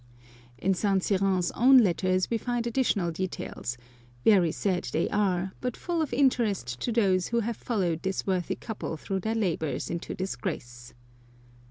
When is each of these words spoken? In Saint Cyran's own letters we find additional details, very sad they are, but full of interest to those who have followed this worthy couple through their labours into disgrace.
In 0.57 0.73
Saint 0.73 1.03
Cyran's 1.03 1.51
own 1.51 1.77
letters 1.77 2.27
we 2.31 2.39
find 2.39 2.65
additional 2.65 3.11
details, 3.11 3.77
very 4.25 4.51
sad 4.51 4.85
they 4.85 5.07
are, 5.09 5.53
but 5.61 5.77
full 5.77 6.01
of 6.01 6.11
interest 6.11 6.79
to 6.79 6.91
those 6.91 7.27
who 7.27 7.41
have 7.41 7.55
followed 7.57 8.01
this 8.01 8.25
worthy 8.25 8.55
couple 8.55 8.97
through 8.97 9.19
their 9.19 9.35
labours 9.35 9.91
into 9.91 10.15
disgrace. 10.15 10.95